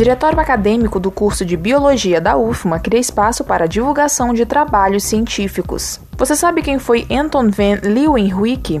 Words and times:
Diretório 0.00 0.40
acadêmico 0.40 0.98
do 0.98 1.10
curso 1.10 1.44
de 1.44 1.58
Biologia 1.58 2.22
da 2.22 2.34
UFMA 2.34 2.80
cria 2.80 2.98
espaço 2.98 3.44
para 3.44 3.68
divulgação 3.68 4.32
de 4.32 4.46
trabalhos 4.46 5.04
científicos. 5.04 6.00
Você 6.16 6.34
sabe 6.34 6.62
quem 6.62 6.78
foi 6.78 7.06
Anton 7.10 7.50
van 7.50 7.78
Leeuwenhoek? 7.82 8.80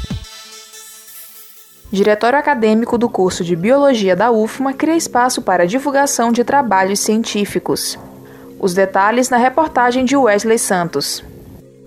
Diretório 1.91 2.39
acadêmico 2.39 2.97
do 2.97 3.09
curso 3.09 3.43
de 3.43 3.53
Biologia 3.53 4.15
da 4.15 4.31
UFMA 4.31 4.71
cria 4.73 4.95
espaço 4.95 5.41
para 5.41 5.67
divulgação 5.67 6.31
de 6.31 6.41
trabalhos 6.41 7.01
científicos. 7.01 7.99
Os 8.57 8.73
detalhes 8.73 9.29
na 9.29 9.35
reportagem 9.35 10.05
de 10.05 10.15
Wesley 10.15 10.57
Santos. 10.57 11.21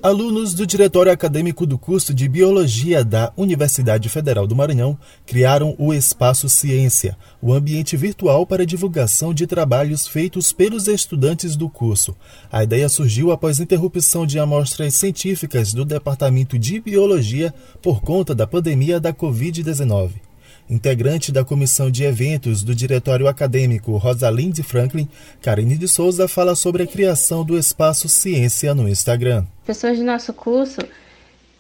Alunos 0.05 0.53
do 0.53 0.67
Diretório 0.67 1.11
Acadêmico 1.11 1.65
do 1.65 1.79
curso 1.79 2.12
de 2.12 2.29
Biologia 2.29 3.03
da 3.03 3.33
Universidade 3.39 4.07
Federal 4.11 4.47
do 4.47 4.55
Maranhão 4.55 4.99
criaram 5.25 5.75
o 5.79 5.95
Espaço 5.95 6.47
Ciência, 6.47 7.17
o 7.41 7.55
ambiente 7.55 7.97
virtual 7.97 8.47
para 8.47 8.67
divulgação 8.67 9.33
de 9.33 9.47
trabalhos 9.47 10.07
feitos 10.07 10.53
pelos 10.53 10.89
estudantes 10.89 11.57
do 11.57 11.71
curso. 11.71 12.15
A 12.53 12.62
ideia 12.62 12.87
surgiu 12.87 13.33
após 13.33 13.61
interrupção 13.61 14.27
de 14.27 14.39
amostras 14.39 14.93
científicas 14.93 15.73
do 15.73 15.87
Departamento 15.87 16.59
de 16.59 16.78
Biologia 16.81 17.55
por 17.81 18.03
conta 18.03 18.34
da 18.34 18.47
pandemia 18.47 19.00
da 19.00 19.11
Covid-19. 19.11 20.23
Integrante 20.69 21.31
da 21.31 21.45
comissão 21.45 21.91
de 21.91 22.05
eventos 22.05 22.62
do 22.62 22.75
Diretório 22.75 23.29
Acadêmico 23.29 23.98
Rosalinde 23.98 24.62
Franklin, 24.62 25.06
Karine 25.43 25.77
de 25.77 25.87
Souza 25.87 26.27
fala 26.27 26.55
sobre 26.55 26.84
a 26.84 26.87
criação 26.87 27.45
do 27.45 27.59
espaço 27.59 28.09
Ciência 28.09 28.75
no 28.75 28.89
Instagram. 28.89 29.45
Pessoas 29.67 29.98
do 29.98 30.05
nosso 30.05 30.33
curso, 30.33 30.81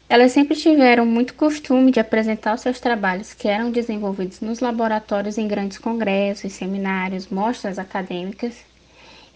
elas 0.08 0.32
sempre 0.32 0.56
tiveram 0.56 1.04
muito 1.04 1.34
costume 1.34 1.92
de 1.92 2.00
apresentar 2.00 2.54
os 2.54 2.62
seus 2.62 2.80
trabalhos 2.80 3.34
que 3.34 3.46
eram 3.46 3.70
desenvolvidos 3.70 4.40
nos 4.40 4.60
laboratórios 4.60 5.36
em 5.36 5.46
grandes 5.46 5.76
congressos, 5.76 6.54
seminários, 6.54 7.28
mostras 7.28 7.78
acadêmicas. 7.78 8.54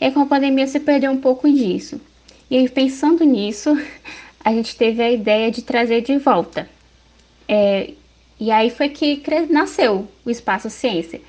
E 0.00 0.10
com 0.10 0.20
a 0.20 0.26
pandemia 0.26 0.66
se 0.66 0.80
perdeu 0.80 1.10
um 1.10 1.20
pouco 1.20 1.46
disso. 1.50 2.00
E 2.50 2.56
aí, 2.56 2.68
pensando 2.70 3.22
nisso, 3.22 3.76
a 4.42 4.50
gente 4.50 4.76
teve 4.76 5.02
a 5.02 5.10
ideia 5.10 5.50
de 5.50 5.60
trazer 5.60 6.00
de 6.00 6.16
volta. 6.16 6.66
É, 7.46 7.90
e 8.40 8.50
aí 8.50 8.70
foi 8.70 8.88
que 8.88 9.22
nasceu 9.50 10.06
o 10.24 10.30
Espaço 10.30 10.70
Ciência, 10.70 11.20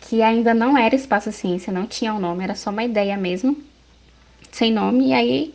que 0.00 0.20
ainda 0.20 0.52
não 0.52 0.76
era 0.76 0.94
Espaço 0.94 1.30
Ciência, 1.30 1.72
não 1.72 1.86
tinha 1.86 2.12
um 2.12 2.18
nome, 2.18 2.42
era 2.42 2.54
só 2.54 2.70
uma 2.70 2.82
ideia 2.82 3.16
mesmo, 3.16 3.56
sem 4.50 4.72
nome, 4.72 5.08
e 5.08 5.12
aí 5.12 5.54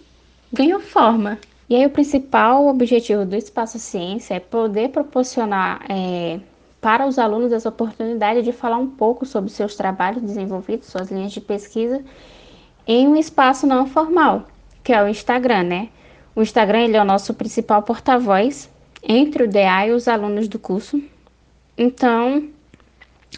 ganhou 0.54 0.80
forma. 0.80 1.38
E 1.70 1.76
aí 1.76 1.86
o 1.86 1.90
principal 1.90 2.68
objetivo 2.68 3.26
do 3.26 3.36
Espaço 3.36 3.78
Ciência 3.78 4.36
é 4.36 4.40
poder 4.40 4.90
proporcionar 4.90 5.86
é, 5.90 6.40
para 6.80 7.06
os 7.06 7.20
alunos 7.20 7.52
essa 7.52 7.70
oportunidade 7.70 8.42
de 8.42 8.52
falar 8.54 8.78
um 8.78 8.88
pouco 8.88 9.26
sobre 9.26 9.50
seus 9.52 9.76
trabalhos 9.76 10.22
desenvolvidos, 10.22 10.88
suas 10.88 11.12
linhas 11.12 11.32
de 11.34 11.42
pesquisa, 11.42 12.04
em 12.88 13.08
um 13.08 13.16
espaço 13.18 13.68
não 13.68 13.86
formal, 13.86 14.48
que 14.84 14.94
é 14.94 15.04
o 15.04 15.08
Instagram, 15.08 15.64
né? 15.64 15.90
O 16.36 16.42
Instagram 16.42 16.84
ele 16.84 16.98
é 16.98 17.02
o 17.02 17.06
nosso 17.06 17.34
principal 17.34 17.84
porta-voz 17.84 18.70
entre 19.02 19.44
o 19.44 19.48
DA 19.48 19.88
e 19.88 19.92
os 19.92 20.08
alunos 20.08 20.48
do 20.48 20.60
curso. 20.60 21.02
Então, 21.78 22.50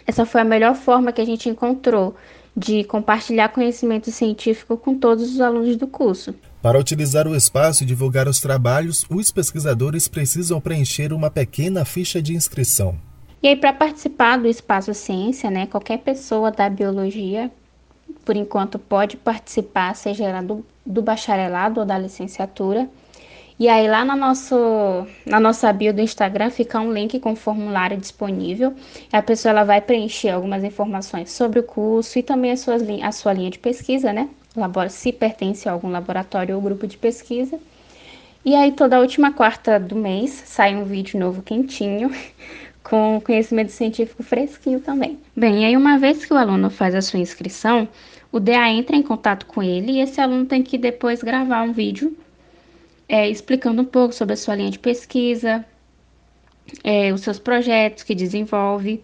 essa 0.06 0.26
foi 0.26 0.42
a 0.42 0.46
melhor 0.46 0.76
forma 0.76 1.12
que 1.12 1.22
a 1.22 1.26
gente 1.26 1.50
encontrou 1.50 2.16
de 2.56 2.84
compartilhar 2.84 3.50
conhecimento 3.50 4.12
científico 4.12 4.78
com 4.78 4.96
todos 4.96 5.34
os 5.34 5.42
alunos 5.42 5.76
do 5.76 5.88
curso. 5.88 6.36
Para 6.62 6.80
utilizar 6.80 7.28
o 7.28 7.36
espaço 7.36 7.84
e 7.84 7.86
divulgar 7.86 8.28
os 8.28 8.40
trabalhos, 8.40 9.06
os 9.10 9.32
pesquisadores 9.32 10.08
precisam 10.08 10.62
preencher 10.62 11.12
uma 11.12 11.30
pequena 11.30 11.84
ficha 11.84 12.22
de 12.22 12.34
inscrição. 12.34 12.96
E 13.42 13.48
aí, 13.50 13.56
para 13.58 13.74
participar 13.74 14.38
do 14.38 14.48
Espaço 14.48 14.94
Ciência, 14.94 15.52
né, 15.52 15.66
qualquer 15.66 15.98
pessoa 15.98 16.50
da 16.50 16.70
biologia, 16.70 17.52
por 18.24 18.38
enquanto, 18.38 18.80
pode 18.80 19.18
participar, 19.18 19.94
seja 19.96 20.42
do, 20.42 20.66
do 20.86 21.02
bacharelado 21.02 21.82
ou 21.82 21.86
da 21.86 21.98
licenciatura. 21.98 22.90
E 23.60 23.70
aí 23.70 23.88
lá 23.88 24.04
no 24.04 24.16
nosso, 24.16 25.06
na 25.26 25.40
nossa 25.40 25.72
bio 25.72 25.94
do 25.94 26.02
Instagram 26.02 26.50
fica 26.50 26.80
um 26.80 26.92
link 26.92 27.20
com 27.20 27.36
formulário 27.36 27.98
disponível. 27.98 28.74
A 29.12 29.22
pessoa 29.22 29.52
ela 29.52 29.64
vai 29.64 29.80
preencher 29.80 30.30
algumas 30.30 30.64
informações 30.64 31.32
sobre 31.32 31.60
o 31.60 31.64
curso 31.64 32.18
e 32.18 32.24
também 32.24 32.52
a 32.52 32.58
sua, 32.58 32.76
a 33.04 33.12
sua 33.12 33.34
linha 33.34 33.52
de 33.52 33.60
pesquisa, 33.60 34.12
né? 34.12 34.30
Se 34.90 35.12
pertence 35.12 35.70
a 35.70 35.72
algum 35.72 35.90
laboratório 35.90 36.56
ou 36.56 36.62
grupo 36.62 36.88
de 36.88 36.98
pesquisa. 36.98 37.60
E 38.46 38.56
aí 38.56 38.72
toda 38.72 39.00
última 39.00 39.32
quarta 39.32 39.80
do 39.80 39.96
mês 39.96 40.32
sai 40.46 40.76
um 40.76 40.84
vídeo 40.84 41.20
novo 41.20 41.42
quentinho 41.42 42.12
com 42.84 43.22
conhecimento 43.24 43.72
científico 43.72 44.22
fresquinho 44.24 44.80
também. 44.80 45.20
Bem, 45.36 45.62
e 45.62 45.66
aí 45.66 45.78
uma 45.78 45.98
vez 45.98 46.26
que 46.26 46.34
o 46.34 46.38
aluno 46.38 46.70
faz 46.70 46.94
a 46.94 47.02
sua 47.02 47.20
inscrição, 47.20 47.88
o 48.32 48.40
DA 48.40 48.68
entra 48.70 48.96
em 48.96 49.04
contato 49.04 49.46
com 49.46 49.64
ele 49.64 49.94
e 49.94 50.02
esse 50.02 50.20
aluno 50.20 50.46
tem 50.46 50.62
que 50.62 50.78
depois 50.78 51.22
gravar 51.24 51.64
um 51.64 51.72
vídeo 51.72 52.18
é, 53.08 53.30
explicando 53.30 53.82
um 53.82 53.86
pouco 53.86 54.14
sobre 54.14 54.34
a 54.34 54.38
sua 54.38 54.56
linha 54.56 54.72
de 54.72 54.80
pesquisa, 54.80 55.66
é, 56.84 57.14
os 57.14 57.22
seus 57.22 57.40
projetos 57.40 58.04
que 58.04 58.16
desenvolve 58.16 59.04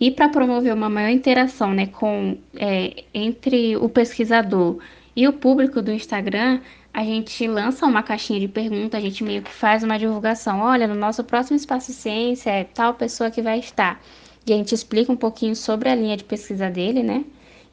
e 0.00 0.10
para 0.10 0.28
promover 0.28 0.74
uma 0.74 0.88
maior 0.88 1.10
interação 1.10 1.72
né, 1.72 1.86
com, 1.86 2.36
é, 2.56 3.04
entre 3.14 3.76
o 3.76 3.88
pesquisador 3.88 4.78
e 5.14 5.28
o 5.28 5.32
público 5.32 5.80
do 5.80 5.92
Instagram, 5.92 6.60
a 6.92 7.04
gente 7.04 7.46
lança 7.46 7.86
uma 7.86 8.02
caixinha 8.02 8.40
de 8.40 8.48
perguntas, 8.48 8.98
a 8.98 9.00
gente 9.00 9.22
meio 9.22 9.42
que 9.42 9.50
faz 9.50 9.82
uma 9.82 9.98
divulgação. 9.98 10.60
Olha, 10.60 10.86
no 10.88 10.94
nosso 10.94 11.22
próximo 11.22 11.56
Espaço 11.56 11.92
Ciência 11.92 12.50
é 12.50 12.64
tal 12.64 12.94
pessoa 12.94 13.30
que 13.30 13.40
vai 13.40 13.58
estar. 13.58 14.02
E 14.46 14.52
a 14.52 14.56
gente 14.56 14.74
explica 14.74 15.12
um 15.12 15.16
pouquinho 15.16 15.54
sobre 15.54 15.88
a 15.88 15.94
linha 15.94 16.16
de 16.16 16.24
pesquisa 16.24 16.68
dele, 16.68 17.02
né? 17.02 17.24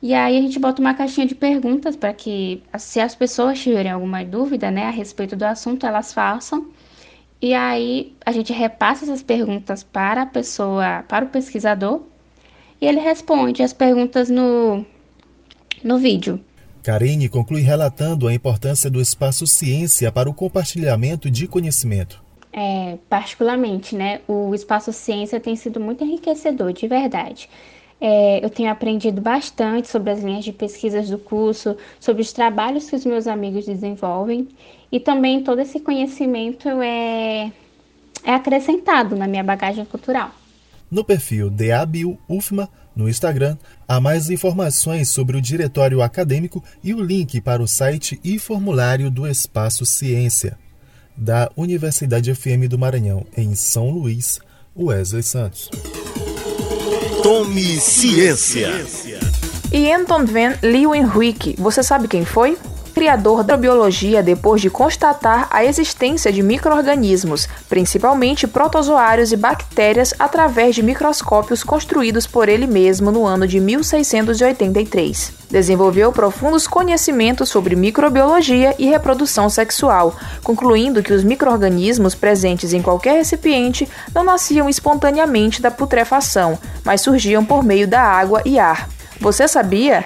E 0.02 0.14
aí 0.14 0.38
a 0.38 0.42
gente 0.42 0.58
bota 0.58 0.82
uma 0.82 0.94
caixinha 0.94 1.28
de 1.28 1.36
perguntas 1.36 1.96
para 1.96 2.14
que, 2.14 2.64
se 2.78 3.02
as 3.02 3.14
pessoas 3.16 3.60
tiverem 3.60 3.92
alguma 3.92 4.24
dúvida, 4.24 4.72
né, 4.72 4.86
a 4.86 4.92
respeito 4.92 5.36
do 5.36 5.44
assunto, 5.44 5.86
elas 5.86 6.14
façam. 6.14 6.70
E 7.42 7.54
aí 7.54 8.14
a 8.26 8.32
gente 8.32 8.54
repassa 8.54 9.06
essas 9.06 9.22
perguntas 9.22 9.84
para 9.84 10.24
a 10.24 10.26
pessoa, 10.26 11.04
para 11.08 11.26
o 11.26 11.30
pesquisador, 11.30 12.02
e 12.80 12.86
ele 12.86 13.00
responde 13.00 13.62
as 13.62 13.74
perguntas 13.74 14.30
no, 14.30 14.86
no 15.84 15.98
vídeo. 15.98 16.40
Karine 16.82 17.28
conclui 17.28 17.62
relatando 17.62 18.28
a 18.28 18.34
importância 18.34 18.90
do 18.90 19.02
espaço 19.02 19.46
ciência 19.46 20.12
para 20.12 20.30
o 20.30 20.34
compartilhamento 20.34 21.30
de 21.30 21.46
conhecimento. 21.46 22.24
É, 22.52 22.98
particularmente, 23.10 23.96
né, 23.96 24.22
o 24.28 24.56
espaço 24.56 24.92
ciência 24.92 25.40
tem 25.40 25.56
sido 25.56 25.80
muito 25.80 26.04
enriquecedor, 26.04 26.74
de 26.74 26.88
verdade. 26.88 27.50
É, 28.02 28.44
eu 28.44 28.50
tenho 28.50 28.72
aprendido 28.72 29.20
bastante 29.22 29.90
sobre 29.90 30.12
as 30.12 30.22
linhas 30.22 30.46
de 30.46 30.54
pesquisas 30.54 31.10
do 31.10 31.18
curso, 31.18 31.76
sobre 32.00 32.22
os 32.22 32.32
trabalhos 32.32 32.90
que 32.90 32.96
os 32.96 33.06
meus 33.06 33.28
amigos 33.28 33.66
desenvolvem 33.66 34.48
e 34.92 35.00
também 35.00 35.44
todo 35.44 35.60
esse 35.60 35.80
conhecimento 35.80 36.68
é, 36.82 37.52
é 38.24 38.34
acrescentado 38.34 39.16
na 39.16 39.28
minha 39.28 39.44
bagagem 39.44 39.84
cultural. 39.86 40.32
No 40.90 41.04
perfil 41.04 41.50
DABIL 41.50 42.18
UFMA 42.28 42.70
no 42.96 43.08
Instagram, 43.08 43.58
há 43.88 44.00
mais 44.00 44.30
informações 44.30 45.10
sobre 45.10 45.38
o 45.38 45.42
diretório 45.42 46.02
acadêmico 46.02 46.64
e 46.84 46.94
o 46.94 47.02
link 47.02 47.40
para 47.40 47.62
o 47.62 47.68
site 47.68 48.20
e 48.24 48.38
formulário 48.38 49.10
do 49.10 49.26
Espaço 49.28 49.86
Ciência, 49.86 50.58
da 51.16 51.50
Universidade 51.56 52.34
FM 52.34 52.68
do 52.70 52.78
Maranhão, 52.78 53.26
em 53.38 53.56
São 53.56 53.90
Luís, 53.90 54.40
Wesley 54.76 55.24
Santos. 55.24 55.70
Tome 57.30 57.80
ciência. 57.80 58.72
E 59.72 59.94
Anton 59.94 60.26
van 60.26 60.56
Leeuwenhoek, 60.64 61.58
você 61.60 61.84
sabe 61.84 62.08
quem 62.08 62.26
foi? 62.26 62.58
Criador 63.00 63.46
da 63.46 63.56
biologia 63.56 64.22
depois 64.22 64.60
de 64.60 64.70
constatar 64.70 65.48
a 65.52 65.64
existência 65.64 66.34
de 66.34 66.44
microorganismos, 66.44 67.48
principalmente 67.70 68.46
protozoários 68.46 69.32
e 69.32 69.38
bactérias, 69.38 70.14
através 70.20 70.76
de 70.76 70.84
microscópios 70.84 71.64
construídos 71.64 72.28
por 72.28 72.50
ele 72.50 72.68
mesmo 72.68 73.10
no 73.10 73.26
ano 73.26 73.48
de 73.48 73.58
1683. 73.58 75.32
Desenvolveu 75.50 76.12
profundos 76.12 76.68
conhecimentos 76.68 77.48
sobre 77.48 77.74
microbiologia 77.74 78.76
e 78.78 78.88
reprodução 78.88 79.50
sexual, 79.50 80.14
concluindo 80.44 81.02
que 81.02 81.14
os 81.14 81.24
microorganismos 81.24 82.16
presentes 82.16 82.74
em 82.74 82.82
qualquer 82.82 83.14
recipiente 83.14 83.88
não 84.14 84.26
nasciam 84.26 84.68
espontaneamente 84.68 85.62
da 85.62 85.72
putrefação, 85.72 86.60
mas 86.84 87.00
surgiam 87.00 87.46
por 87.46 87.64
meio 87.64 87.88
da 87.88 88.02
água 88.02 88.42
e 88.44 88.60
ar. 88.60 88.90
Você 89.22 89.48
sabia? 89.48 90.06